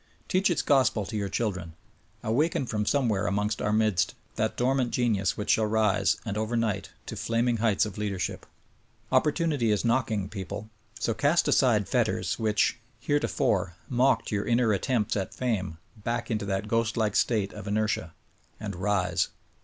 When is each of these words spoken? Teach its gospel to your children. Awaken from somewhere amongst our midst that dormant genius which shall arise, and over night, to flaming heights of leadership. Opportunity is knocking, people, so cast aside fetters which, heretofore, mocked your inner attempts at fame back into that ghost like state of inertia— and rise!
Teach 0.27 0.49
its 0.49 0.63
gospel 0.63 1.05
to 1.05 1.15
your 1.15 1.29
children. 1.29 1.75
Awaken 2.23 2.65
from 2.65 2.87
somewhere 2.87 3.27
amongst 3.27 3.61
our 3.61 3.71
midst 3.71 4.15
that 4.35 4.57
dormant 4.57 4.89
genius 4.89 5.37
which 5.37 5.51
shall 5.51 5.65
arise, 5.65 6.17
and 6.25 6.39
over 6.39 6.57
night, 6.57 6.89
to 7.05 7.15
flaming 7.15 7.57
heights 7.57 7.85
of 7.85 7.99
leadership. 7.99 8.47
Opportunity 9.11 9.69
is 9.69 9.85
knocking, 9.85 10.27
people, 10.27 10.71
so 10.99 11.13
cast 11.13 11.47
aside 11.47 11.87
fetters 11.87 12.39
which, 12.39 12.79
heretofore, 12.99 13.75
mocked 13.89 14.31
your 14.31 14.47
inner 14.47 14.73
attempts 14.73 15.15
at 15.15 15.35
fame 15.35 15.77
back 15.95 16.31
into 16.31 16.45
that 16.47 16.67
ghost 16.67 16.97
like 16.97 17.15
state 17.15 17.53
of 17.53 17.67
inertia— 17.67 18.15
and 18.59 18.75
rise! 18.75 19.27